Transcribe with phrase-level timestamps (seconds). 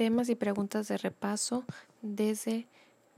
[0.00, 1.62] Temas y preguntas de repaso
[2.00, 2.66] desde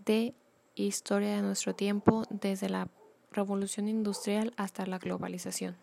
[0.04, 0.34] de
[0.74, 2.88] historia de nuestro tiempo, desde la
[3.30, 5.76] revolución industrial hasta la globalización.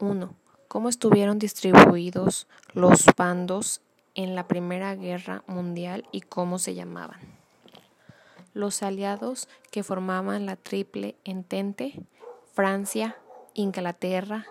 [0.00, 0.34] 1.
[0.66, 3.80] ¿Cómo estuvieron distribuidos los bandos
[4.16, 7.20] en la Primera Guerra Mundial y cómo se llamaban?
[8.54, 12.04] Los aliados que formaban la Triple Entente,
[12.54, 13.18] Francia,
[13.54, 14.46] Inglaterra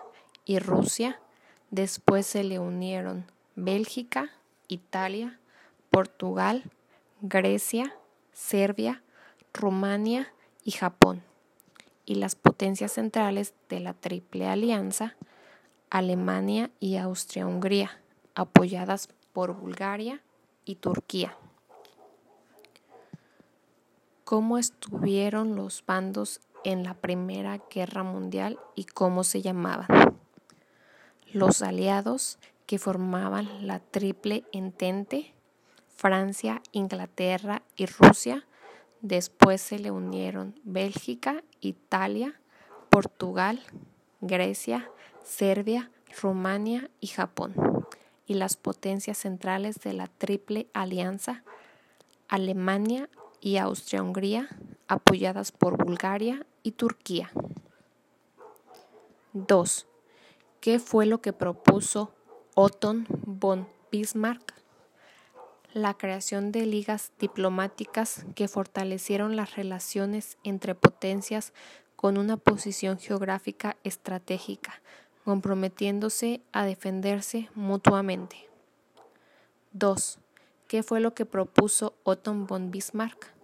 [0.46, 1.20] y Rusia,
[1.70, 4.30] después se le unieron Bélgica,
[4.68, 5.38] Italia,
[5.90, 6.64] Portugal,
[7.20, 7.96] Grecia,
[8.32, 9.02] Serbia,
[9.52, 10.32] Rumania
[10.64, 11.22] y Japón,
[12.04, 15.16] y las potencias centrales de la Triple Alianza,
[15.90, 18.00] Alemania y Austria-Hungría,
[18.34, 20.20] apoyadas por Bulgaria
[20.64, 21.36] y Turquía.
[24.24, 29.86] ¿Cómo estuvieron los bandos en la Primera Guerra Mundial y cómo se llamaban?
[31.32, 35.34] Los aliados que formaban la Triple Entente,
[35.94, 38.46] Francia, Inglaterra y Rusia.
[39.00, 42.40] Después se le unieron Bélgica, Italia,
[42.90, 43.60] Portugal,
[44.20, 44.90] Grecia,
[45.22, 47.54] Serbia, Rumania y Japón.
[48.26, 51.44] Y las potencias centrales de la Triple Alianza,
[52.28, 54.48] Alemania y Austria-Hungría,
[54.88, 57.30] apoyadas por Bulgaria y Turquía.
[59.34, 59.86] 2.
[60.60, 62.14] ¿Qué fue lo que propuso
[62.56, 64.54] Otto von Bismarck?
[65.72, 71.52] La creación de ligas diplomáticas que fortalecieron las relaciones entre potencias
[71.96, 74.80] con una posición geográfica estratégica,
[75.24, 78.48] comprometiéndose a defenderse mutuamente.
[79.72, 80.20] 2.
[80.68, 83.34] ¿Qué fue lo que propuso Otto von Bismarck?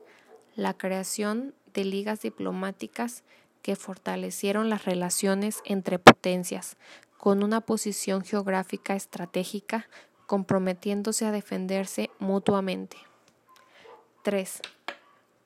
[0.55, 3.25] La creación de ligas diplomáticas
[3.63, 6.77] que fortalecieron las relaciones entre potencias,
[7.19, 9.89] con una posición geográfica estratégica,
[10.27, 12.97] comprometiéndose a defenderse mutuamente.
[14.23, 14.61] 3.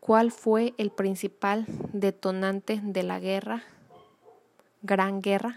[0.00, 3.64] ¿Cuál fue el principal detonante de la guerra?
[4.83, 5.56] Gran Guerra.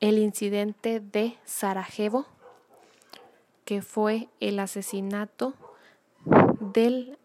[0.00, 2.26] El incidente de Sarajevo,
[3.64, 5.54] que fue el asesinato
[6.60, 7.18] del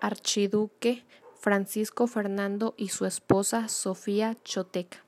[0.00, 1.04] archiduque
[1.46, 5.04] Francisco Fernando y su esposa Sofía Choteca.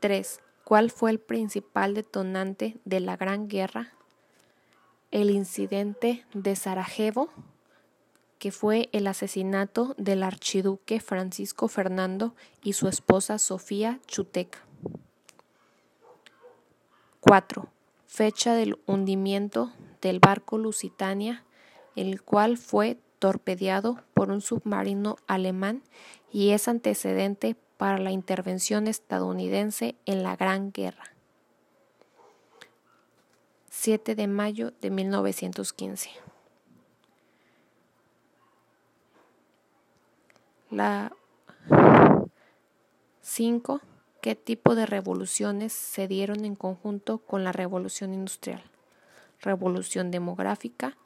[0.00, 0.40] 3.
[0.64, 3.92] ¿Cuál fue el principal detonante de la Gran Guerra?
[5.10, 7.28] El incidente de Sarajevo,
[8.38, 14.60] que fue el asesinato del archiduque Francisco Fernando y su esposa Sofía Chuteca.
[17.20, 17.68] 4.
[18.06, 21.44] Fecha del hundimiento del barco Lusitania,
[21.96, 25.84] el cual fue torpedeado por un submarino alemán
[26.32, 31.04] y es antecedente para la intervención estadounidense en la Gran Guerra.
[33.68, 36.10] 7 de mayo de 1915.
[40.70, 41.12] La
[43.22, 43.80] 5.
[44.20, 48.62] ¿Qué tipo de revoluciones se dieron en conjunto con la revolución industrial?
[49.40, 50.96] Revolución demográfica,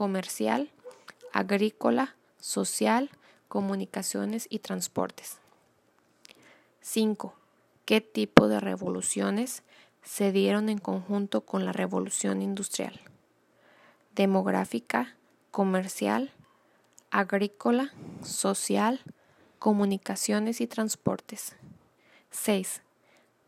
[0.00, 0.70] comercial,
[1.30, 3.10] agrícola, social,
[3.48, 5.40] comunicaciones y transportes.
[6.80, 7.34] 5.
[7.84, 9.62] ¿Qué tipo de revoluciones
[10.02, 12.98] se dieron en conjunto con la revolución industrial?
[14.14, 15.16] Demográfica,
[15.50, 16.32] comercial,
[17.10, 19.00] agrícola, social,
[19.58, 21.56] comunicaciones y transportes.
[22.30, 22.80] 6.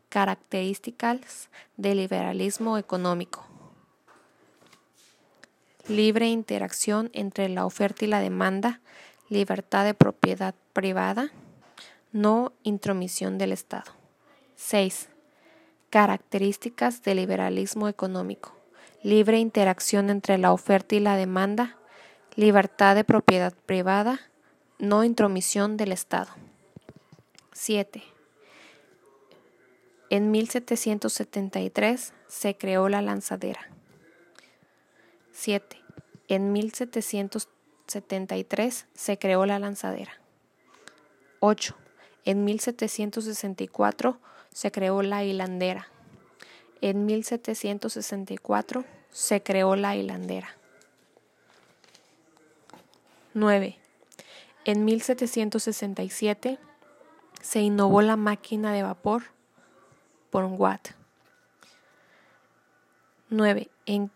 [0.09, 3.43] Características del liberalismo económico.
[5.87, 8.79] Libre interacción entre la oferta y la demanda
[9.33, 11.31] libertad de propiedad privada,
[12.11, 13.91] no intromisión del Estado.
[14.55, 15.09] 6.
[15.89, 18.55] Características del liberalismo económico.
[19.01, 21.77] Libre interacción entre la oferta y la demanda,
[22.35, 24.19] libertad de propiedad privada,
[24.79, 26.31] no intromisión del Estado.
[27.53, 28.03] 7.
[30.09, 33.67] En 1773 se creó la lanzadera.
[35.31, 35.82] 7.
[36.33, 37.53] En 1773
[37.87, 40.13] 73 se creó la lanzadera.
[41.39, 41.75] 8.
[42.25, 44.17] En 1764
[44.51, 45.87] se creó la hilandera.
[46.81, 50.55] En 1764 se creó la hilandera.
[53.33, 53.77] 9.
[54.65, 56.59] En 1767
[57.41, 59.23] se innovó la máquina de vapor
[60.29, 60.89] por watt.
[63.29, 63.69] 9.
[63.85, 64.11] En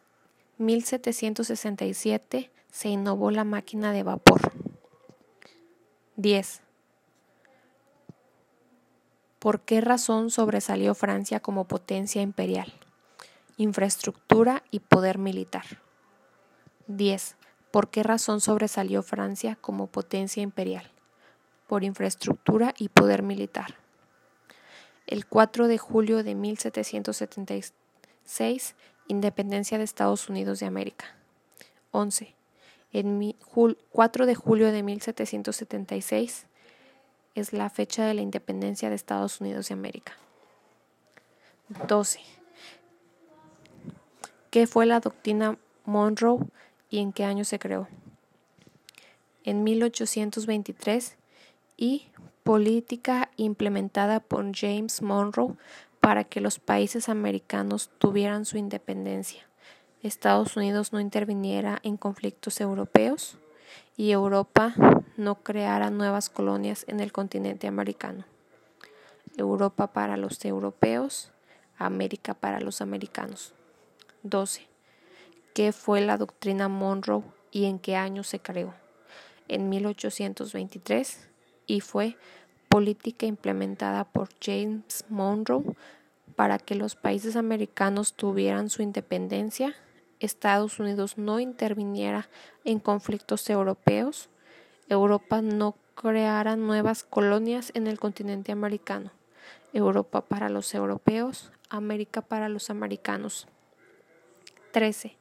[0.58, 4.52] 1767 se innovó la máquina de vapor.
[6.16, 6.62] 10.
[9.40, 12.74] ¿Por qué razón sobresalió Francia como potencia imperial?
[13.58, 15.66] Infraestructura y poder militar.
[16.88, 17.36] 10.
[17.70, 20.90] ¿Por qué razón sobresalió Francia como potencia imperial?
[21.68, 23.76] Por infraestructura y poder militar.
[25.06, 28.76] El 4 de julio de 1776,
[29.08, 31.06] independencia de Estados Unidos de América.
[31.92, 32.34] 11.
[32.94, 33.36] En
[33.92, 36.46] 4 de julio de 1776
[37.36, 40.14] es la fecha de la independencia de Estados Unidos de América.
[41.88, 42.20] 12.
[44.50, 46.40] ¿Qué fue la doctrina Monroe
[46.90, 47.88] y en qué año se creó?
[49.44, 51.16] En 1823
[51.76, 52.08] y
[52.44, 55.56] política implementada por James Monroe
[56.08, 59.46] para que los países americanos tuvieran su independencia.
[60.02, 63.38] Estados Unidos no interviniera en conflictos europeos
[63.98, 64.74] y Europa
[65.18, 68.24] no creara nuevas colonias en el continente americano.
[69.36, 71.34] Europa para los europeos,
[71.78, 73.54] América para los americanos.
[74.24, 74.66] 12.
[75.54, 78.74] ¿Qué fue la doctrina Monroe y en qué año se creó?
[79.50, 81.28] En 1823
[81.66, 82.16] y fue
[82.70, 85.76] política implementada por James Monroe
[86.38, 89.76] para que los países americanos tuvieran su independencia,
[90.22, 92.30] Estados Unidos no interviniera
[92.64, 94.30] en conflictos europeos,
[94.88, 99.12] Europa no creara nuevas colonias en el continente americano,
[99.74, 103.50] Europa para los europeos, América para los americanos.
[104.72, 105.18] 13.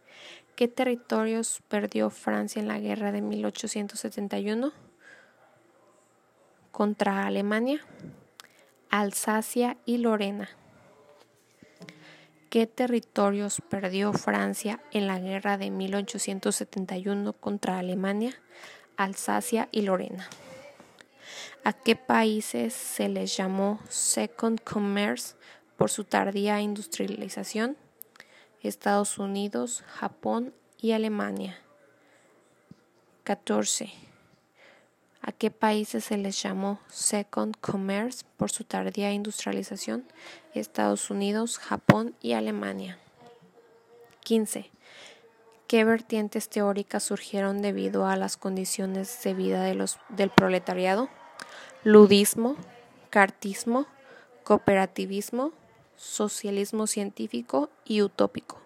[0.55, 4.87] ¿Qué territorios perdió Francia en la guerra de 1871?
[6.77, 7.81] contra Alemania,
[8.91, 10.51] Alsacia y Lorena.
[12.51, 18.41] ¿Qué territorios perdió Francia en la guerra de 1871 contra Alemania,
[18.97, 20.29] Alsacia y Lorena?
[21.65, 25.35] ¿A qué países se les llamó Second Commerce
[25.77, 27.77] por su tardía industrialización?
[28.63, 31.59] Estados Unidos, Japón y Alemania.
[33.25, 34.06] 14
[35.27, 40.05] a qué países se les llamó Second Commerce por su tardía industrialización,
[40.55, 42.97] Estados Unidos, Japón y Alemania.
[44.21, 44.71] 15.
[45.67, 51.09] ¿Qué vertientes teóricas surgieron debido a las condiciones de vida de los, del proletariado?
[51.83, 52.57] Ludismo,
[53.11, 53.87] cartismo,
[54.45, 55.53] cooperativismo,
[55.97, 58.66] socialismo científico y utópico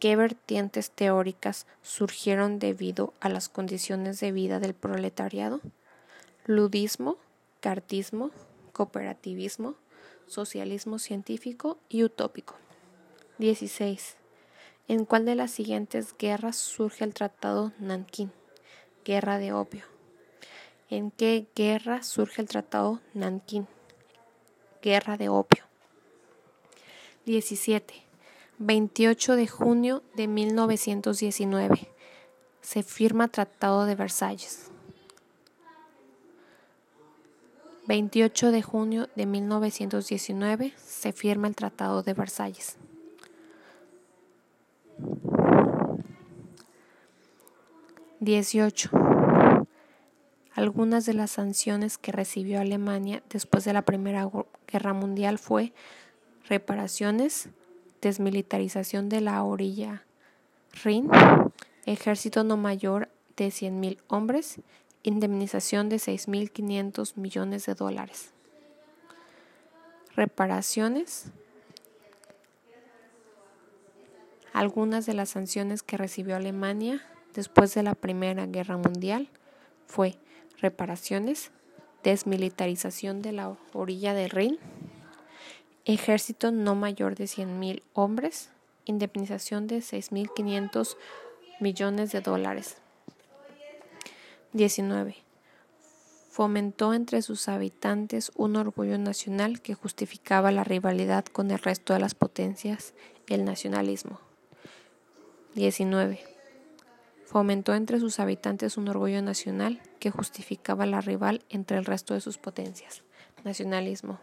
[0.00, 5.60] qué vertientes teóricas surgieron debido a las condiciones de vida del proletariado?
[6.46, 7.18] Ludismo,
[7.60, 8.30] cartismo,
[8.72, 9.74] cooperativismo,
[10.26, 12.56] socialismo científico y utópico.
[13.38, 14.16] 16.
[14.88, 18.32] ¿En cuál de las siguientes guerras surge el Tratado Nankín?
[19.04, 19.84] Guerra de opio.
[20.88, 23.68] ¿En qué guerra surge el Tratado Nankín?
[24.82, 25.64] Guerra de opio.
[27.26, 28.09] 17.
[28.62, 31.88] 28 de junio de 1919.
[32.60, 34.70] Se firma Tratado de Versalles.
[37.86, 42.76] 28 de junio de 1919 se firma el Tratado de Versalles.
[48.18, 48.90] Dieciocho.
[50.52, 54.30] Algunas de las sanciones que recibió Alemania después de la Primera
[54.70, 55.72] Guerra Mundial fue
[56.46, 57.48] reparaciones,
[58.00, 60.04] desmilitarización de la orilla
[60.84, 61.10] Rin,
[61.86, 64.60] ejército no mayor de 100.000 hombres,
[65.02, 68.32] indemnización de 6.500 millones de dólares.
[70.14, 71.26] Reparaciones.
[74.52, 77.02] Algunas de las sanciones que recibió Alemania
[77.34, 79.28] después de la Primera Guerra Mundial
[79.86, 80.16] fue
[80.60, 81.50] reparaciones,
[82.02, 84.58] desmilitarización de la orilla del Rin,
[85.84, 88.50] ejército no mayor de 100.000 hombres,
[88.84, 90.96] indemnización de 6.500
[91.60, 92.76] millones de dólares.
[94.52, 95.16] 19.
[96.30, 102.00] Fomentó entre sus habitantes un orgullo nacional que justificaba la rivalidad con el resto de
[102.00, 102.94] las potencias,
[103.28, 104.20] el nacionalismo.
[105.54, 106.20] 19.
[107.26, 112.20] Fomentó entre sus habitantes un orgullo nacional que justificaba la rival entre el resto de
[112.20, 113.02] sus potencias,
[113.44, 114.18] nacionalismo.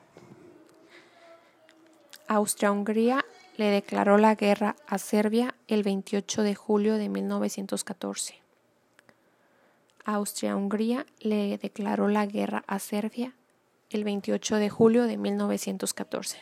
[2.27, 3.24] Austria-Hungría
[3.55, 8.41] le declaró la guerra a Serbia el 28 de julio de 1914.
[10.03, 13.34] Austria-Hungría le declaró la guerra a Serbia
[13.89, 16.39] el 28 de julio de 1914.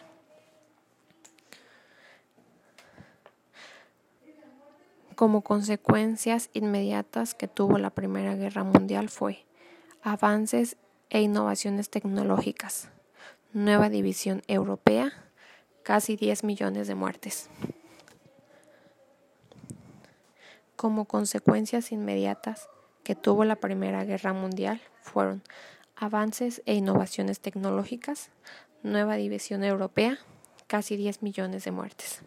[5.15, 9.45] Como consecuencias inmediatas que tuvo la Primera Guerra Mundial fue
[10.01, 10.77] avances
[11.09, 12.89] e innovaciones tecnológicas,
[13.53, 15.24] nueva división europea,
[15.85, 17.47] casi 10 millones de muertes.
[20.75, 22.67] Como consecuencias inmediatas
[23.03, 25.43] que tuvo la Primera Guerra Mundial fueron
[25.95, 28.31] avances e innovaciones tecnológicas,
[28.81, 30.17] nueva división europea,
[30.65, 32.23] casi 10 millones de muertes.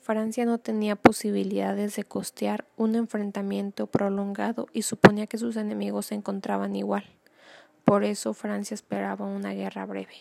[0.00, 6.14] Francia no tenía posibilidades de costear un enfrentamiento prolongado y suponía que sus enemigos se
[6.14, 7.04] encontraban igual.
[7.90, 10.14] Por eso Francia esperaba una guerra breve.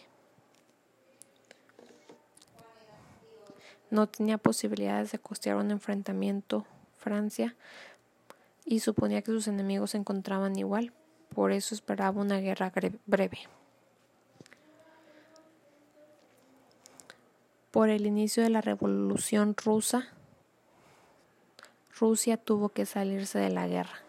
[3.92, 6.66] No tenía posibilidades de costear un enfrentamiento
[6.98, 7.56] Francia
[8.66, 10.94] y suponía que sus enemigos se encontraban igual.
[11.36, 12.74] Por eso esperaba una guerra
[13.06, 13.38] breve.
[17.70, 20.08] Por el inicio de la Revolución rusa,
[22.00, 24.09] Rusia tuvo que salirse de la guerra.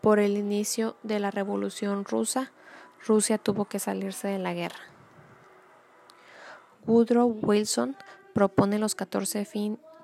[0.00, 2.52] Por el inicio de la Revolución rusa,
[3.06, 4.80] Rusia tuvo que salirse de la guerra.
[6.86, 7.96] Woodrow Wilson
[8.32, 9.46] propone los 14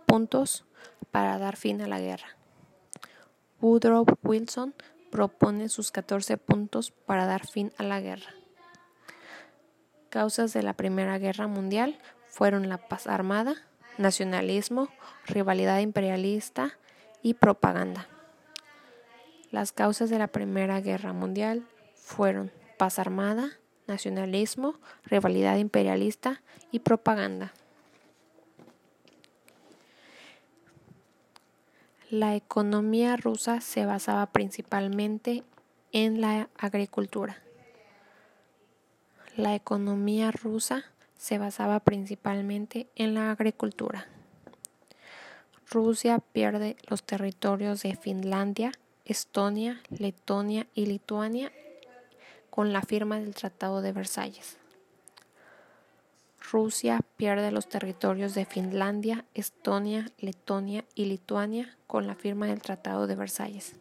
[0.07, 0.65] puntos
[1.11, 2.37] para dar fin a la guerra.
[3.61, 4.75] Woodrow Wilson
[5.11, 8.35] propone sus 14 puntos para dar fin a la guerra
[10.15, 11.99] causas de la Primera Guerra Mundial
[12.29, 13.57] fueron la paz armada,
[13.99, 14.89] nacionalismo,
[15.27, 16.79] rivalidad imperialista
[17.21, 18.07] y propaganda.
[19.55, 23.53] Las causas de la Primera Guerra Mundial fueron paz armada,
[23.87, 26.43] nacionalismo, rivalidad imperialista
[26.73, 27.53] y propaganda.
[32.11, 35.45] La economía rusa se basaba principalmente
[35.93, 37.39] en la agricultura.
[39.37, 40.85] La economía rusa
[41.17, 44.09] se basaba principalmente en la agricultura.
[45.71, 48.73] Rusia pierde los territorios de Finlandia,
[49.05, 51.53] Estonia, Letonia y Lituania
[52.51, 54.57] con la firma del Tratado de Versalles.
[56.51, 63.07] Rusia pierde los territorios de Finlandia, Estonia, Letonia y Lituania con la firma del Tratado
[63.07, 63.75] de Versalles.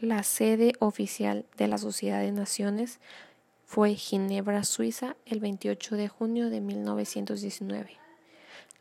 [0.00, 2.98] La sede oficial de la Sociedad de Naciones
[3.64, 7.96] fue Ginebra, Suiza, el 28 de junio de 1919.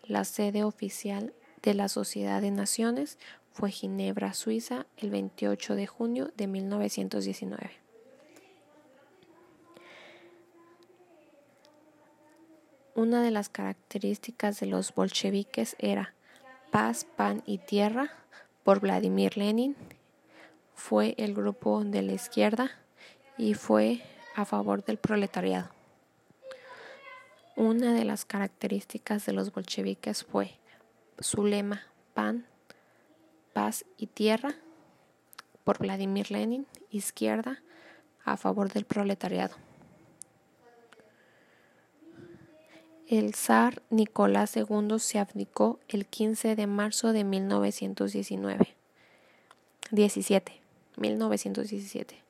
[0.03, 3.17] La sede oficial de la Sociedad de Naciones
[3.53, 7.71] fue Ginebra, Suiza, el 28 de junio de 1919.
[12.95, 16.13] Una de las características de los bolcheviques era
[16.71, 18.11] paz, pan y tierra
[18.63, 19.75] por Vladimir Lenin
[20.73, 22.71] fue el grupo de la izquierda
[23.37, 24.01] y fue
[24.35, 25.69] a favor del proletariado.
[27.55, 30.57] Una de las características de los bolcheviques fue
[31.19, 31.83] su lema
[32.15, 32.47] pan,
[33.53, 34.55] paz y tierra
[35.63, 37.61] por Vladimir Lenin, izquierda,
[38.25, 39.55] a favor del proletariado.
[43.07, 48.75] El zar Nicolás II se abdicó el 15 de marzo de 1919.
[49.91, 50.61] 17.
[50.97, 52.23] 1917.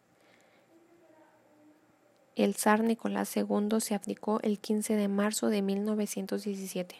[2.36, 6.96] El zar Nicolás II se abdicó el 15 de marzo de 1917.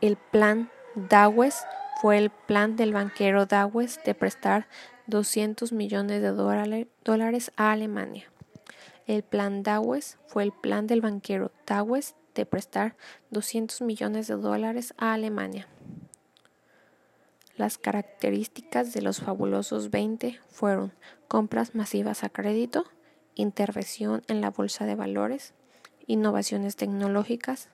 [0.00, 1.64] El plan Dawes
[2.00, 4.68] fue el plan del banquero Dawes de prestar
[5.08, 8.30] 200 millones de dólares a Alemania.
[9.08, 12.96] El plan Dawes fue el plan del banquero Dawes de prestar
[13.30, 15.66] 200 millones de dólares a Alemania.
[17.56, 20.92] Las características de los fabulosos 20 fueron
[21.26, 22.84] compras masivas a crédito,
[23.34, 25.52] intervención en la bolsa de valores,
[26.06, 27.70] innovaciones tecnológicas,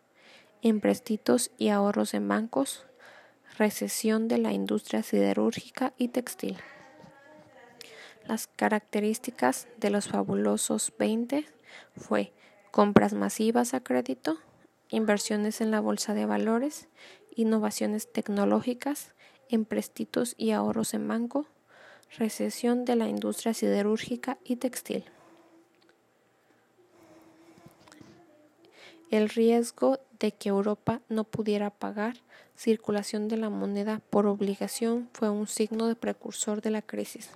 [0.62, 2.86] empréstitos y ahorros en bancos,
[3.56, 6.56] recesión de la industria siderúrgica y textil.
[8.26, 11.44] Las características de los fabulosos 20
[11.96, 12.32] fue
[12.70, 14.38] compras masivas a crédito,
[14.88, 16.88] inversiones en la bolsa de valores,
[17.36, 19.12] innovaciones tecnológicas,
[19.48, 21.46] empréstitos y ahorros en banco,
[22.16, 25.04] recesión de la industria siderúrgica y textil.
[29.10, 32.23] El riesgo de que Europa no pudiera pagar
[32.56, 37.30] circulación de la moneda por obligación fue un signo de precursor de la crisis.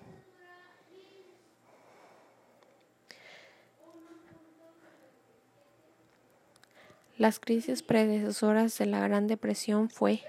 [7.18, 10.22] Las crisis predecesoras de la Gran Depresión fue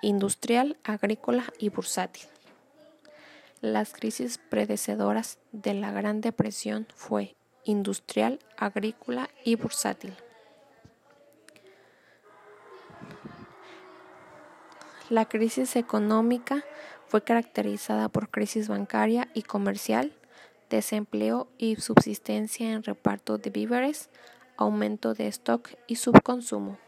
[0.00, 2.26] industrial, agrícola y bursátil.
[3.60, 10.14] Las crisis predecedoras de la Gran Depresión fue industrial, agrícola y bursátil.
[15.10, 16.64] La crisis económica
[17.08, 20.12] fue caracterizada por crisis bancaria y comercial,
[20.70, 24.08] desempleo y subsistencia en reparto de víveres,
[24.56, 26.78] aumento de stock y subconsumo.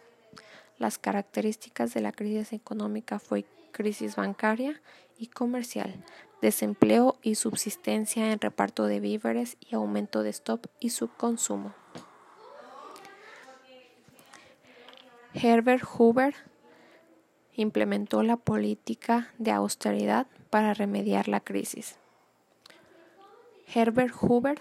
[0.79, 4.81] Las características de la crisis económica fue crisis bancaria
[5.19, 5.93] y comercial,
[6.41, 11.75] desempleo y subsistencia en reparto de víveres y aumento de stock y subconsumo.
[15.35, 16.51] Herbert Hoover
[17.54, 21.97] implementó la política de austeridad para remediar la crisis.
[23.75, 24.61] Herbert Hoover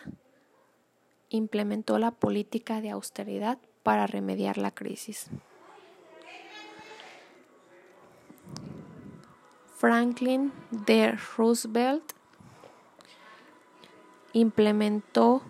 [1.29, 5.27] implementó la política de austeridad para remediar la crisis.
[9.77, 11.17] Franklin D.
[11.35, 12.13] Roosevelt
[14.33, 15.41] implementó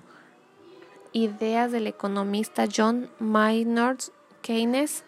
[1.11, 3.99] ideas del economista John Maynard
[4.41, 5.03] Keynes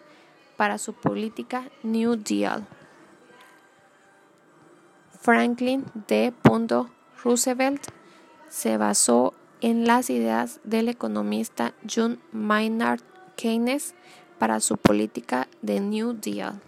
[0.56, 2.66] para su política New Deal.
[5.20, 6.32] Franklin D.
[7.22, 7.82] Roosevelt
[8.48, 13.00] se basó en las ideas del economista John Maynard
[13.36, 13.94] Keynes
[14.38, 16.60] para su política de New Deal.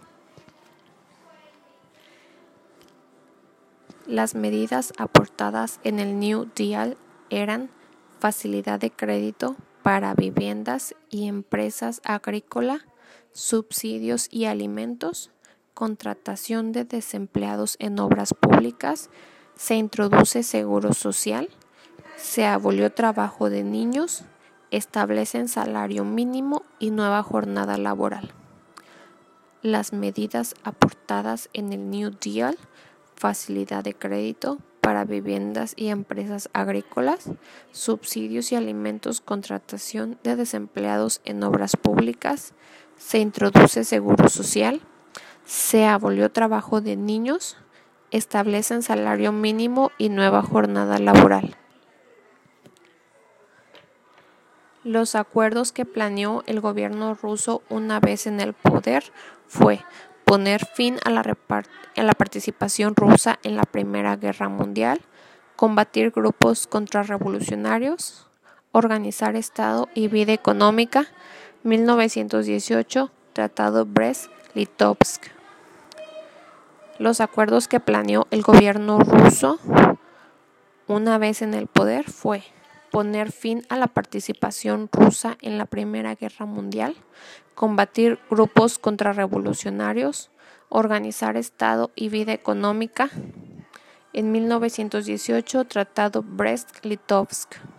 [4.07, 6.97] Las medidas aportadas en el New Deal
[7.29, 7.69] eran
[8.19, 12.81] facilidad de crédito para viviendas y empresas agrícolas,
[13.37, 15.29] subsidios y alimentos,
[15.75, 19.11] contratación de desempleados en obras públicas,
[19.55, 21.47] se introduce seguro social,
[22.15, 24.23] se abolió trabajo de niños,
[24.71, 28.33] establecen salario mínimo y nueva jornada laboral.
[29.61, 32.57] Las medidas aportadas en el New Deal,
[33.15, 37.29] facilidad de crédito para viviendas y empresas agrícolas,
[37.71, 42.55] subsidios y alimentos, contratación de desempleados en obras públicas,
[42.97, 44.81] se introduce seguro social,
[45.45, 47.57] se abolió trabajo de niños,
[48.11, 51.55] establecen salario mínimo y nueva jornada laboral.
[54.83, 59.03] Los acuerdos que planeó el gobierno ruso una vez en el poder
[59.47, 59.81] fue
[60.23, 65.01] poner fin a la, a la participación rusa en la Primera Guerra Mundial,
[65.55, 68.27] combatir grupos contrarrevolucionarios,
[68.71, 71.07] organizar Estado y vida económica,
[71.67, 75.23] 1918, Tratado Brest-Litovsk.
[76.97, 79.59] Los acuerdos que planeó el gobierno ruso
[80.87, 82.43] una vez en el poder fue
[82.89, 86.95] poner fin a la participación rusa en la Primera Guerra Mundial,
[87.53, 90.31] combatir grupos contrarrevolucionarios,
[90.69, 93.09] organizar Estado y vida económica.
[94.13, 97.76] En 1918, Tratado Brest-Litovsk.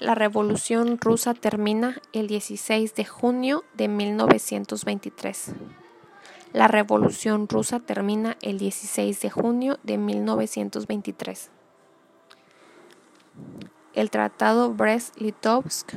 [0.00, 5.52] La Revolución Rusa termina el 16 de junio de 1923.
[6.52, 11.50] La Revolución Rusa termina el 16 de junio de 1923.
[13.94, 15.92] El Tratado Brest-Litovsk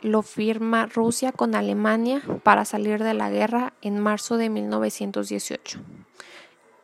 [0.00, 5.78] lo firma Rusia con Alemania para salir de la guerra en marzo de 1918.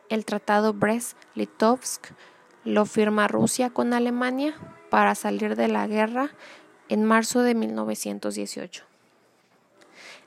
[0.07, 2.13] El Tratado Brest-Litovsk
[2.63, 4.55] lo firma Rusia con Alemania
[4.89, 6.31] para salir de la guerra
[6.89, 8.83] en marzo de 1918.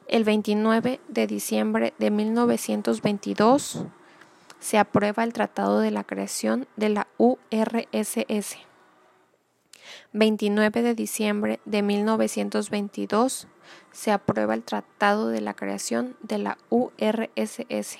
[0.08, 3.84] El 29 de diciembre de 1922
[4.60, 8.58] se aprueba el Tratado de la Creación de la URSS.
[10.12, 13.48] 29 de diciembre de 1922
[13.90, 17.98] se aprueba el Tratado de la Creación de la URSS.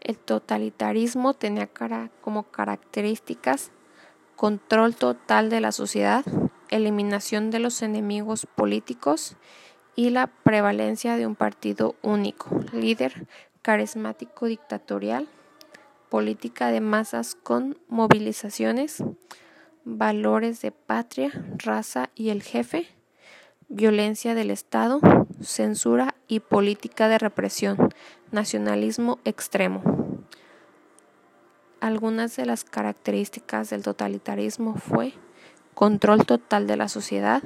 [0.00, 1.68] El totalitarismo tenía
[2.20, 3.70] como características
[4.42, 6.24] control total de la sociedad,
[6.68, 9.36] eliminación de los enemigos políticos
[9.94, 13.28] y la prevalencia de un partido único, líder
[13.62, 15.28] carismático dictatorial,
[16.08, 19.04] política de masas con movilizaciones,
[19.84, 22.88] valores de patria, raza y el jefe,
[23.68, 24.98] violencia del Estado,
[25.40, 27.94] censura y política de represión,
[28.32, 30.01] nacionalismo extremo.
[31.82, 35.14] Algunas de las características del totalitarismo fue
[35.74, 37.42] control total de la sociedad,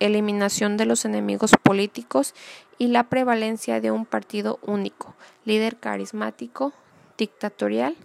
[0.00, 2.34] eliminación de los enemigos políticos
[2.78, 6.72] y la prevalencia de un partido único, líder carismático,
[7.18, 7.96] dictatorial,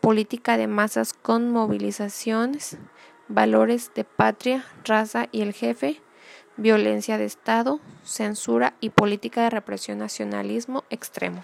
[0.00, 2.78] política de masas con movilizaciones,
[3.26, 6.00] valores de patria, raza y el jefe,
[6.56, 11.42] violencia de Estado, censura y política de represión nacionalismo extremo.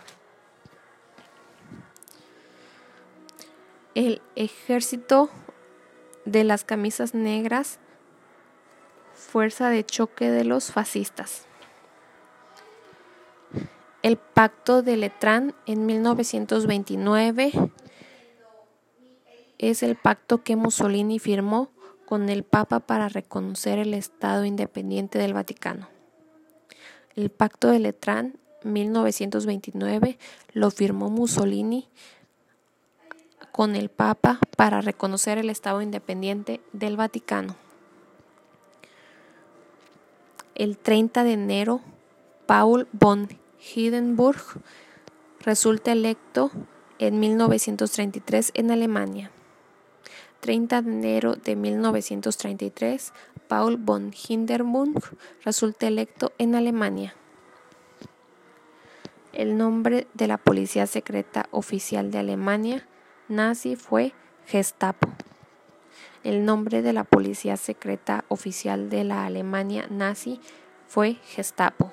[3.94, 5.28] El ejército
[6.24, 7.78] de las camisas negras,
[9.12, 11.46] fuerza de choque de los fascistas.
[14.02, 17.52] El Pacto de Letrán en 1929
[19.59, 21.70] es el pacto que Mussolini firmó
[22.07, 25.88] con el Papa para reconocer el Estado independiente del Vaticano.
[27.14, 30.18] El Pacto de Letrán 1929
[30.55, 31.88] lo firmó Mussolini
[33.53, 37.55] con el Papa para reconocer el Estado independiente del Vaticano.
[40.55, 41.81] El 30 de enero,
[42.47, 43.29] Paul von
[43.75, 44.43] Hindenburg
[45.41, 46.51] resulta electo
[46.99, 49.31] en 1933 en Alemania.
[50.41, 53.12] 30 de enero de 1933,
[53.49, 57.15] Paul von Hindenburg resulta electo en Alemania.
[59.33, 62.87] El nombre de la policía secreta oficial de Alemania
[63.33, 64.12] nazi fue
[64.47, 65.09] Gestapo.
[66.23, 70.40] El nombre de la policía secreta oficial de la Alemania nazi
[70.87, 71.92] fue Gestapo.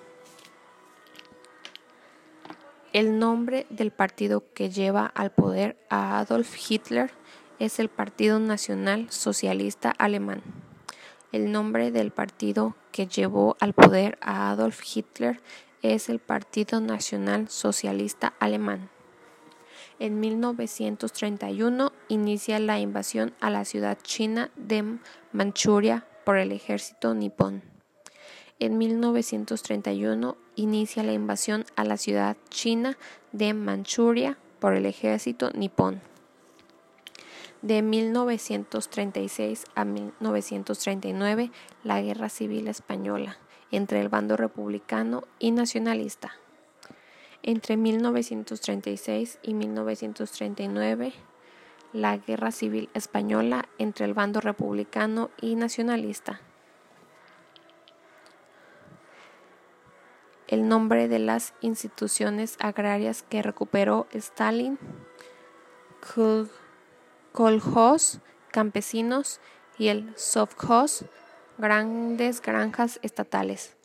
[2.91, 7.11] El nombre del partido que lleva al poder a Adolf Hitler
[7.59, 10.41] es el Partido Nacional Socialista Alemán.
[11.31, 15.39] El nombre del partido que llevó al poder a Adolf Hitler
[15.81, 18.89] es el Partido Nacional Socialista Alemán.
[19.99, 24.97] En 1931 inicia la invasión a la ciudad china de
[25.33, 27.63] Manchuria por el ejército nipón.
[28.59, 32.97] En 1931 inicia la invasión a la ciudad china
[33.33, 36.01] de Manchuria por el ejército nipón.
[37.61, 41.51] De 1936 a 1939,
[41.83, 43.37] la Guerra Civil Española
[43.69, 46.31] entre el bando republicano y nacionalista.
[47.43, 51.13] Entre 1936 y 1939,
[51.93, 56.41] la Guerra Civil Española entre el bando republicano y nacionalista.
[60.49, 64.79] el nombre de las instituciones agrarias que recuperó Stalin,
[67.31, 68.19] Kolhoz,
[68.51, 69.39] campesinos,
[69.77, 71.05] y el Sovkhoz,
[71.59, 73.78] grandes granjas estatales.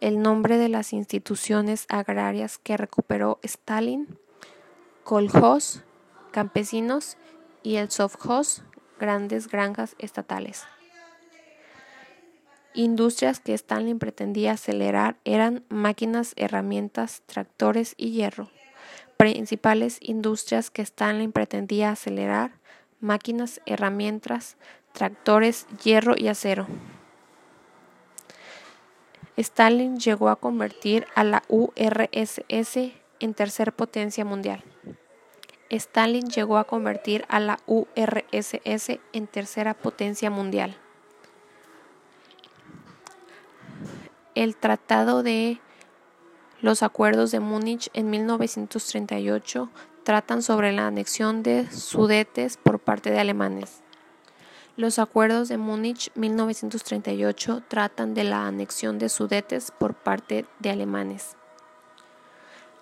[0.00, 4.18] El nombre de las instituciones agrarias que recuperó Stalin,
[5.04, 5.82] Kolhoz,
[6.30, 7.18] campesinos,
[7.62, 8.62] y el Sovkhoz,
[8.98, 10.64] grandes granjas estatales.
[12.72, 18.48] Industrias que Stalin pretendía acelerar eran máquinas, herramientas, tractores y hierro.
[19.18, 22.52] Principales industrias que Stalin pretendía acelerar,
[23.00, 24.56] máquinas, herramientas,
[24.92, 26.66] tractores, hierro y acero.
[29.36, 34.64] Stalin llegó a convertir a la URSS en tercera potencia mundial.
[35.70, 40.76] Stalin llegó a convertir a la URSS en tercera potencia mundial.
[44.34, 45.60] el Tratado de
[46.62, 49.70] los Acuerdos de Múnich en 1938
[50.02, 53.82] tratan sobre la anexión de Sudetes por parte de alemanes.
[54.76, 61.36] Los Acuerdos de Múnich 1938 tratan de la anexión de Sudetes por parte de alemanes.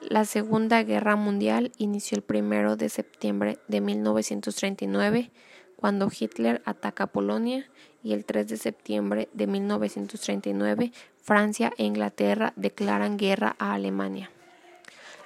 [0.00, 5.30] La Segunda Guerra Mundial inició el 1 de septiembre de 1939
[5.76, 7.68] cuando Hitler ataca Polonia
[8.02, 14.30] y el 3 de septiembre de 1939 Francia e Inglaterra declaran guerra a Alemania.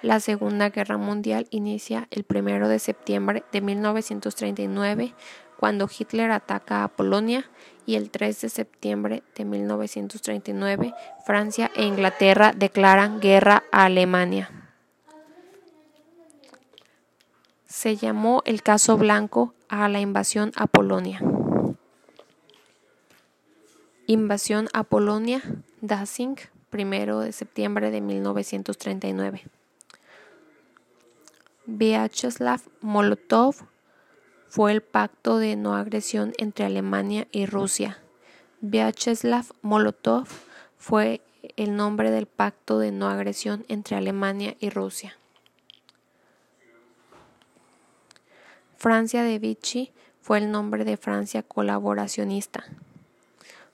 [0.02, 5.14] La Segunda Guerra Mundial inicia el 1 de septiembre de 1939
[5.62, 7.48] cuando Hitler ataca a Polonia
[7.86, 10.92] y el 3 de septiembre de 1939
[11.24, 14.50] Francia e Inglaterra declaran guerra a Alemania.
[17.64, 21.22] Se llamó el caso blanco a la invasión a Polonia.
[24.08, 25.42] Invasión a Polonia,
[25.80, 26.38] Dasing,
[26.72, 29.44] 1 de septiembre de 1939.
[31.66, 33.71] Vyacheslav Molotov
[34.52, 38.02] fue el pacto de no agresión entre Alemania y Rusia.
[38.60, 40.28] Vyacheslav Molotov
[40.76, 41.22] fue
[41.56, 45.16] el nombre del pacto de no agresión entre Alemania y Rusia.
[48.76, 52.62] Francia de Vichy fue el nombre de Francia colaboracionista.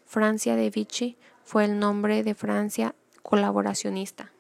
[0.07, 4.31] Francia de Vichy fue el nombre de Francia colaboracionista.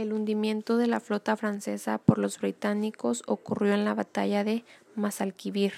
[0.00, 5.74] El hundimiento de la flota francesa por los británicos ocurrió en la batalla de Masalquivir.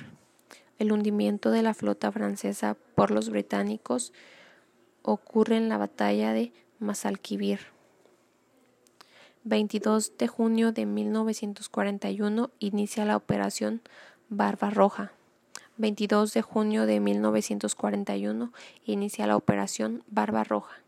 [0.79, 4.13] El hundimiento de la flota francesa por los británicos
[5.03, 7.59] ocurre en la batalla de Masalquivir.
[9.43, 13.83] 22 de junio de 1941 inicia la operación
[14.29, 15.11] Barbarroja.
[15.79, 18.53] 22 de junio de 1941
[18.87, 20.82] inicia la operación Barbarroja.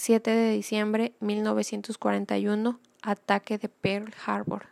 [0.00, 4.68] 7 de diciembre 1941, ataque de Pearl Harbor.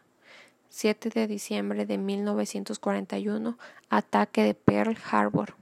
[0.71, 3.59] 7 de diciembre de 1941,
[3.91, 5.55] ataque de Pearl Harbor.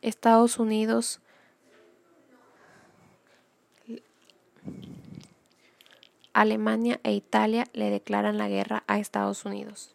[0.00, 1.20] Estados Unidos
[6.32, 9.94] Alemania e Italia le declaran la guerra a Estados Unidos.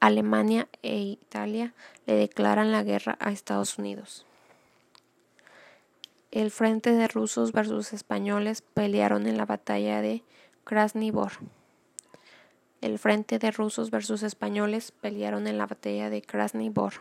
[0.00, 1.74] Alemania e Italia
[2.06, 4.24] le declaran la guerra a Estados Unidos.
[6.32, 10.24] El frente de rusos versus españoles pelearon en la batalla de
[10.64, 11.32] Krasny Bor.
[12.80, 16.94] El frente de rusos versus españoles pelearon en la batalla de Krasny Bor.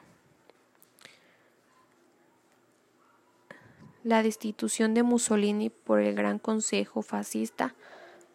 [4.03, 7.73] La destitución de Mussolini por el Gran Consejo Fascista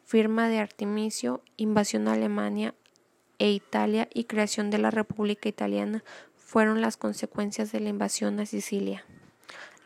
[0.07, 2.75] firma de Artemisio, invasión a Alemania
[3.39, 6.03] e Italia y creación de la República Italiana
[6.37, 9.05] fueron las consecuencias de la invasión a Sicilia.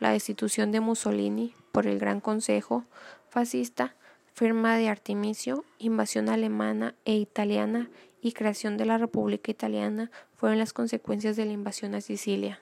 [0.01, 2.85] La destitución de Mussolini por el Gran Consejo
[3.29, 3.93] fascista,
[4.33, 7.87] firma de Artemisio, invasión alemana e italiana
[8.19, 12.59] y creación de la República Italiana fueron las consecuencias de la invasión a Sicilia.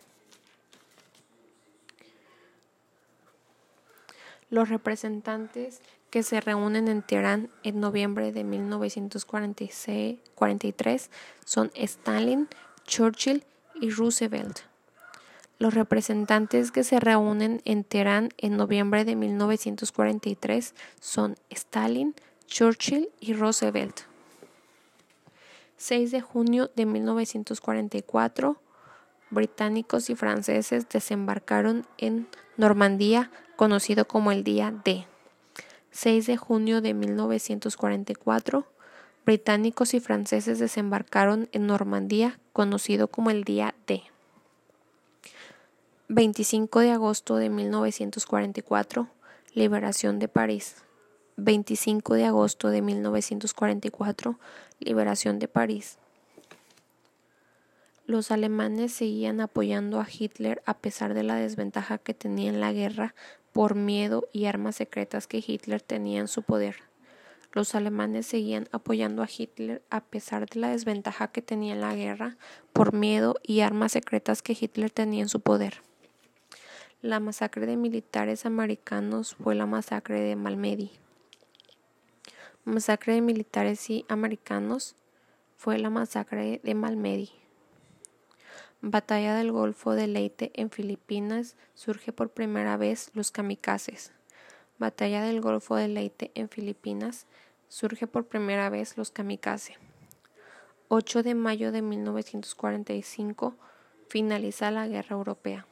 [4.49, 11.09] Los representantes que se reúnen en Teherán en noviembre de 1943
[11.45, 12.49] son Stalin,
[12.85, 13.45] Churchill
[13.79, 14.68] y Roosevelt.
[15.59, 22.15] Los representantes que se reúnen en Teherán en noviembre de 1943 son Stalin,
[22.47, 23.99] Churchill y Roosevelt.
[25.75, 28.61] 6 de junio de 1944,
[29.31, 35.07] británicos y franceses desembarcaron en Normandía, conocido como el Día D.
[35.91, 38.65] 6 de junio de 1944,
[39.25, 44.08] británicos y franceses desembarcaron en Normandía, conocido como el Día D.
[46.11, 49.09] 25 de agosto de 1944,
[49.53, 50.77] liberación de París.
[51.37, 54.39] 25 de agosto de 1944,
[54.79, 55.99] liberación de París.
[58.07, 62.73] Los alemanes seguían apoyando a Hitler a pesar de la desventaja que tenía en la
[62.73, 63.13] guerra
[63.53, 66.77] por miedo y armas secretas que Hitler tenía en su poder.
[67.51, 71.93] Los alemanes seguían apoyando a Hitler a pesar de la desventaja que tenía en la
[71.93, 72.37] guerra
[72.73, 75.87] por miedo y armas secretas que Hitler tenía en su poder.
[77.01, 80.91] La masacre de militares americanos fue la masacre de Malmedy.
[82.65, 84.97] Masacre de militares y americanos
[85.55, 87.29] fue la masacre de Malmedy.
[88.81, 94.11] Batalla del Golfo de Leyte en Filipinas surge por primera vez los kamikazes.
[94.77, 97.27] Batalla del Golfo de Leyte en Filipinas
[97.69, 99.77] surge por primera vez los kamikaze.
[100.89, 103.55] 8 de mayo de 1945
[104.09, 105.68] finaliza la Guerra Europea.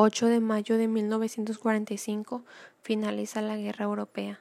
[0.00, 2.44] 8 de mayo de 1945
[2.82, 4.40] finaliza la Guerra Europea.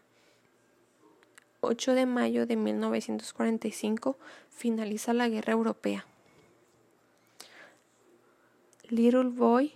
[1.62, 4.20] 8 de mayo de 1945
[4.52, 6.06] finaliza la Guerra Europea.
[8.90, 9.74] Little Boy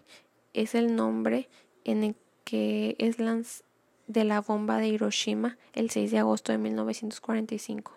[0.54, 1.50] es el nombre
[1.84, 3.18] en el que es
[4.06, 7.92] de la bomba de Hiroshima el 6 de agosto de 1945.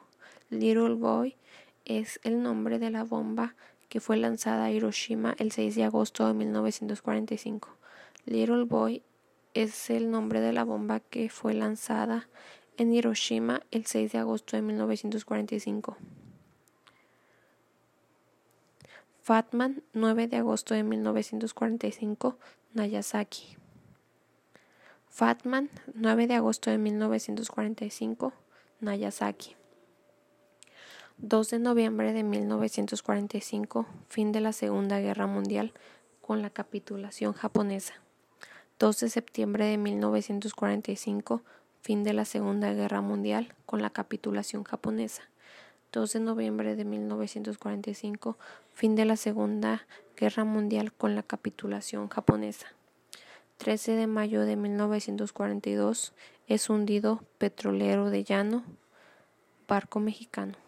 [0.48, 1.36] Little Boy
[1.84, 3.54] es el nombre de la bomba
[3.94, 7.68] que fue lanzada a Hiroshima el 6 de agosto de 1945.
[8.26, 9.04] Little Boy
[9.54, 12.28] es el nombre de la bomba que fue lanzada
[12.76, 15.96] en Hiroshima el 6 de agosto de 1945.
[19.22, 22.36] Fatman, 9 de agosto de 1945,
[22.72, 23.56] Nagasaki.
[25.08, 28.32] Fatman, 9 de agosto de 1945,
[28.80, 29.54] Nagasaki.
[31.18, 35.72] 2 de noviembre de 1945, fin de la Segunda Guerra Mundial
[36.20, 37.94] con la capitulación japonesa.
[38.80, 41.42] 2 de septiembre de 1945,
[41.82, 45.22] fin de la Segunda Guerra Mundial con la capitulación japonesa.
[45.92, 48.36] 2 de noviembre de 1945,
[48.72, 52.66] fin de la Segunda Guerra Mundial con la capitulación japonesa.
[53.58, 56.12] 13 de mayo de 1942
[56.48, 58.64] es hundido petrolero de llano,
[59.68, 60.63] barco mexicano.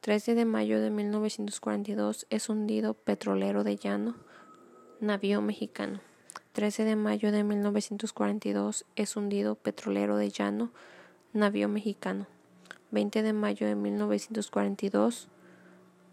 [0.00, 4.14] 13 de mayo de 1942 es hundido petrolero de llano,
[4.98, 6.00] navío mexicano.
[6.52, 10.70] 13 de mayo de 1942 es hundido petrolero de llano,
[11.34, 12.26] navío mexicano.
[12.92, 15.28] 20 de mayo de 1942,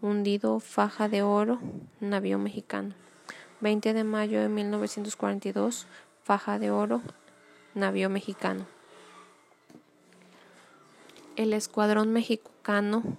[0.02, 1.58] hundido Faja de Oro,
[1.98, 2.94] navío mexicano.
[3.62, 5.86] 20 de mayo de 1942,
[6.24, 7.00] Faja de Oro,
[7.72, 8.66] navío mexicano.
[11.36, 13.16] El escuadrón mexicano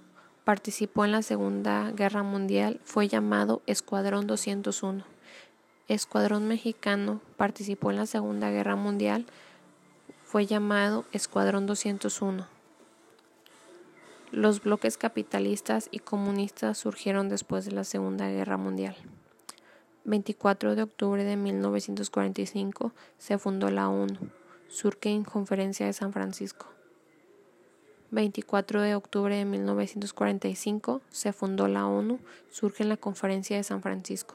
[0.50, 5.04] participó en la Segunda Guerra Mundial, fue llamado Escuadrón 201.
[5.86, 9.26] escuadrón mexicano participó en la Segunda Guerra Mundial
[10.24, 12.48] fue llamado Escuadrón 201.
[14.32, 18.96] Los bloques capitalistas y comunistas surgieron después de la Segunda Guerra Mundial.
[20.02, 24.18] 24 de octubre de 1945 se fundó la ONU,
[24.66, 26.66] surge en Conferencia de San Francisco.
[28.12, 32.18] 24 de octubre de 1945 se fundó la ONU,
[32.50, 34.34] surge en la Conferencia de San Francisco.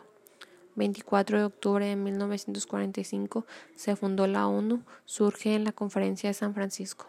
[0.75, 6.53] 24 de octubre de 1945 se fundó la ONU, surge en la Conferencia de San
[6.53, 7.07] Francisco.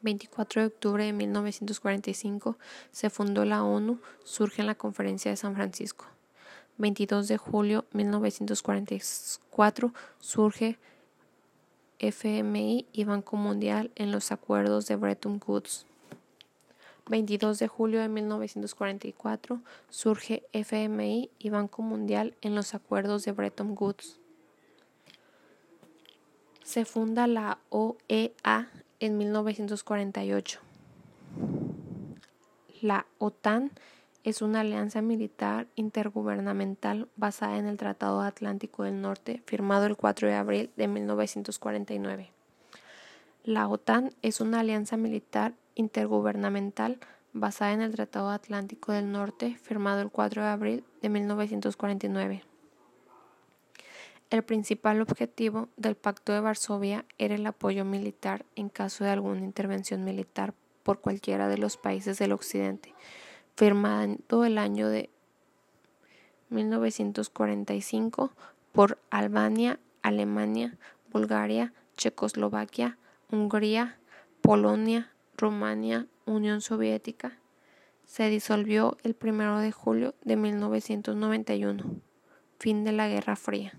[0.00, 2.56] 24 de octubre de 1945
[2.90, 6.06] se fundó la ONU, surge en la Conferencia de San Francisco.
[6.78, 10.78] 22 de julio de 1944 surge
[12.08, 15.86] FMI y Banco Mundial en los acuerdos de Bretton Woods.
[17.08, 23.74] 22 de julio de 1944 surge FMI y Banco Mundial en los acuerdos de Bretton
[23.78, 24.18] Woods.
[26.62, 30.60] Se funda la OEA en 1948.
[32.80, 33.70] La OTAN
[34.24, 40.28] es una alianza militar intergubernamental basada en el Tratado Atlántico del Norte, firmado el 4
[40.28, 42.30] de abril de 1949.
[43.44, 46.98] La OTAN es una alianza militar intergubernamental
[47.34, 52.44] basada en el Tratado Atlántico del Norte, firmado el 4 de abril de 1949.
[54.30, 59.42] El principal objetivo del Pacto de Varsovia era el apoyo militar en caso de alguna
[59.42, 62.94] intervención militar por cualquiera de los países del Occidente,
[63.54, 65.10] firmado el año de
[66.50, 68.32] 1945
[68.72, 70.76] por Albania, Alemania,
[71.12, 72.98] Bulgaria, Checoslovaquia,
[73.30, 73.98] Hungría,
[74.40, 77.38] Polonia, Rumania, Unión Soviética.
[78.04, 81.84] Se disolvió el 1 de julio de 1991,
[82.58, 83.72] fin de la Guerra Fría.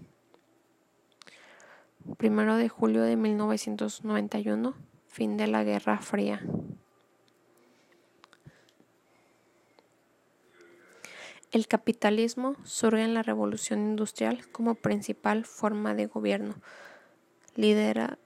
[2.19, 4.75] 1 de julio de 1991,
[5.07, 6.41] fin de la Guerra Fría.
[11.55, 16.55] El capitalismo surge en la revolución industrial como principal forma de gobierno,
[17.55, 18.19] lidera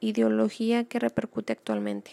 [0.00, 2.10] ideología que repercute actualmente.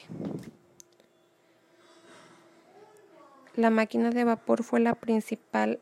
[3.55, 5.79] La máquina de vapor fue la principal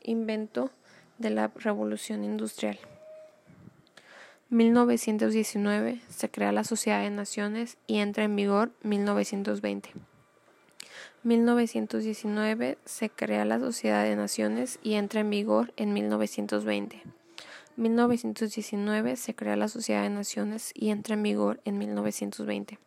[0.00, 0.70] invento
[1.18, 2.78] de la revolución industrial.
[4.48, 9.90] 1919 se crea la Sociedad de Naciones y entra en vigor 1920.
[11.28, 17.02] 1919 se crea la Sociedad de Naciones y entra en vigor en 1920.
[17.76, 22.78] 1919 se crea la Sociedad de Naciones y entra en vigor en 1920.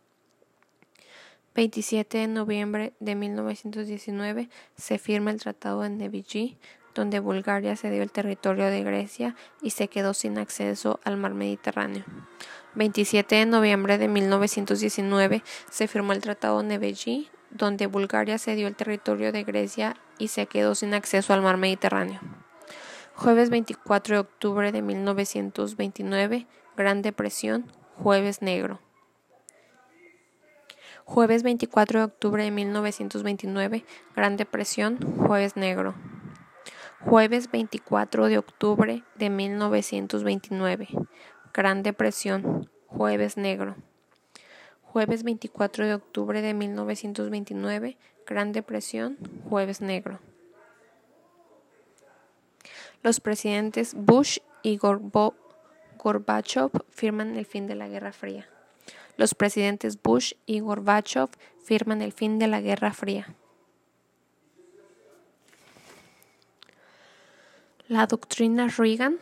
[1.53, 6.57] 27 de noviembre de 1919 se firma el Tratado de Nevigy,
[6.95, 12.05] donde Bulgaria cedió el territorio de Grecia y se quedó sin acceso al mar Mediterráneo.
[12.73, 18.75] 27 de noviembre de 1919 se firmó el Tratado de Nevigy, donde Bulgaria cedió el
[18.75, 22.19] territorio de Grecia y se quedó sin acceso al mar Mediterráneo.
[23.15, 28.79] Jueves 24 de octubre de 1929, Gran Depresión, Jueves Negro.
[31.05, 33.85] Jueves 24 de octubre de 1929,
[34.15, 35.95] Gran Depresión, Jueves Negro.
[37.01, 40.87] Jueves 24 de octubre de 1929,
[41.53, 43.75] Gran Depresión, Jueves Negro.
[44.91, 50.19] Jueves 24 de octubre de 1929, Gran Depresión, Jueves Negro.
[53.01, 58.49] Los presidentes Bush y Gorbachev firman el fin de la Guerra Fría.
[59.15, 61.29] Los presidentes Bush y Gorbachev
[61.63, 63.33] firman el fin de la Guerra Fría.
[67.87, 69.19] La doctrina Reagan,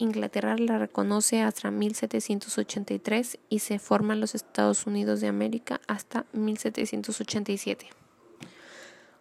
[0.00, 7.90] Inglaterra la reconoce hasta 1783 y se forman los Estados Unidos de América hasta 1787.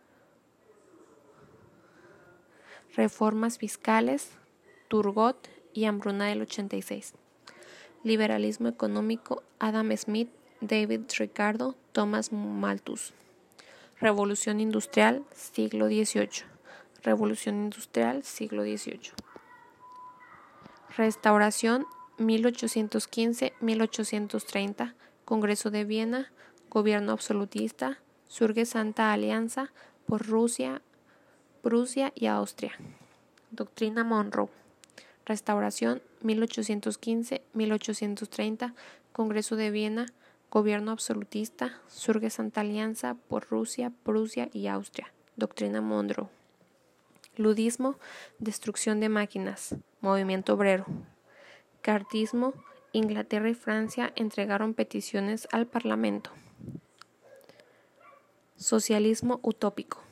[2.95, 4.33] reformas fiscales,
[4.89, 7.15] Turgot y hambruna del 86.
[8.03, 10.29] Liberalismo económico, Adam Smith,
[10.61, 13.15] David Ricardo, Thomas Malthus.
[14.01, 16.45] Revolución industrial, siglo XVIII.
[17.03, 19.13] Revolución industrial, siglo XVIII.
[20.97, 21.87] Restauración,
[22.19, 24.95] 1815-1830.
[25.25, 26.33] Congreso de Viena,
[26.71, 27.99] gobierno absolutista,
[28.29, 29.73] surge Santa Alianza
[30.07, 30.83] por Rusia,
[31.63, 32.73] Prusia y Austria.
[33.51, 34.51] Doctrina Monroe.
[35.25, 38.75] Restauración 1815-1830.
[39.13, 40.07] Congreso de Viena,
[40.51, 45.13] gobierno absolutista, surge Santa Alianza por Rusia, Prusia y Austria.
[45.37, 46.29] Doctrina Monroe.
[47.37, 47.99] Ludismo,
[48.39, 50.87] destrucción de máquinas, movimiento obrero.
[51.87, 52.53] Cartismo,
[52.91, 56.33] Inglaterra y Francia entregaron peticiones al Parlamento.
[58.57, 60.03] Socialismo utópico.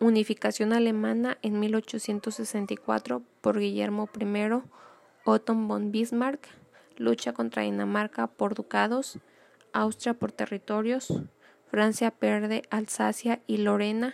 [0.00, 4.62] Unificación alemana en 1864 por Guillermo I,
[5.24, 6.48] Otto von Bismarck,
[6.96, 9.20] lucha contra Dinamarca por ducados,
[9.72, 11.06] Austria por territorios,
[11.70, 14.12] Francia pierde Alsacia y Lorena,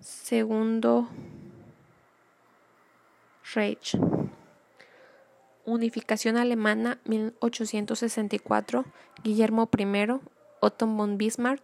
[0.00, 1.08] segundo
[3.54, 3.98] Reich.
[5.64, 8.84] Unificación alemana 1864,
[9.22, 10.20] Guillermo I,
[10.60, 11.62] Otto von Bismarck,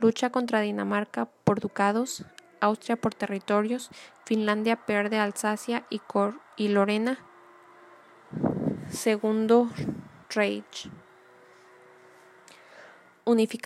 [0.00, 2.24] lucha contra Dinamarca por ducados,
[2.60, 3.90] Austria por territorios,
[4.24, 6.00] Finlandia pierde Alsacia y,
[6.56, 7.18] y Lorena,
[8.90, 9.70] segundo
[10.30, 10.90] Reich.
[13.24, 13.58] Unificación